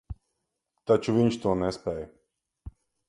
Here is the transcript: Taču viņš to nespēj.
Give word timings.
Taču 0.91 1.15
viņš 1.19 1.37
to 1.43 1.53
nespēj. 1.65 2.03